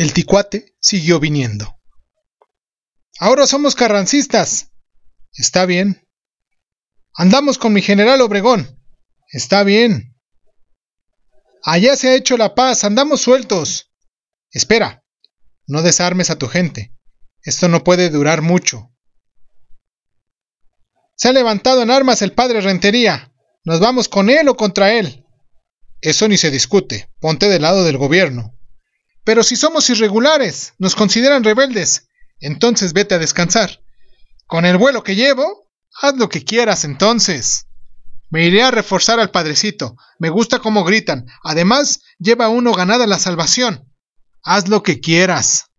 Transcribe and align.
El 0.00 0.14
ticuate 0.14 0.74
siguió 0.80 1.20
viniendo. 1.20 1.78
Ahora 3.18 3.46
somos 3.46 3.74
carrancistas. 3.74 4.70
Está 5.34 5.66
bien. 5.66 6.08
Andamos 7.14 7.58
con 7.58 7.74
mi 7.74 7.82
general 7.82 8.22
Obregón. 8.22 8.82
Está 9.30 9.62
bien. 9.62 10.16
Allá 11.62 11.96
se 11.96 12.08
ha 12.08 12.14
hecho 12.14 12.38
la 12.38 12.54
paz, 12.54 12.84
andamos 12.84 13.20
sueltos. 13.20 13.92
Espera, 14.50 15.04
no 15.66 15.82
desarmes 15.82 16.30
a 16.30 16.38
tu 16.38 16.48
gente. 16.48 16.96
Esto 17.42 17.68
no 17.68 17.84
puede 17.84 18.08
durar 18.08 18.40
mucho. 18.40 18.94
Se 21.14 21.28
ha 21.28 21.32
levantado 21.32 21.82
en 21.82 21.90
armas 21.90 22.22
el 22.22 22.32
padre 22.32 22.62
Rentería. 22.62 23.34
¿Nos 23.64 23.80
vamos 23.80 24.08
con 24.08 24.30
él 24.30 24.48
o 24.48 24.56
contra 24.56 24.94
él? 24.94 25.26
Eso 26.00 26.26
ni 26.26 26.38
se 26.38 26.50
discute. 26.50 27.10
Ponte 27.20 27.50
del 27.50 27.60
lado 27.60 27.84
del 27.84 27.98
gobierno. 27.98 28.56
Pero 29.24 29.42
si 29.42 29.56
somos 29.56 29.88
irregulares, 29.90 30.74
nos 30.78 30.94
consideran 30.94 31.44
rebeldes. 31.44 32.08
Entonces 32.40 32.92
vete 32.92 33.14
a 33.14 33.18
descansar. 33.18 33.80
Con 34.46 34.64
el 34.64 34.78
vuelo 34.78 35.02
que 35.02 35.14
llevo, 35.14 35.68
haz 36.00 36.16
lo 36.16 36.28
que 36.28 36.44
quieras 36.44 36.84
entonces. 36.84 37.66
Me 38.30 38.46
iré 38.46 38.62
a 38.62 38.70
reforzar 38.70 39.20
al 39.20 39.30
padrecito. 39.30 39.96
Me 40.18 40.28
gusta 40.28 40.60
cómo 40.60 40.84
gritan. 40.84 41.26
Además, 41.42 42.00
lleva 42.18 42.48
uno 42.48 42.72
ganada 42.72 43.06
la 43.06 43.18
salvación. 43.18 43.92
Haz 44.42 44.68
lo 44.68 44.82
que 44.82 45.00
quieras. 45.00 45.69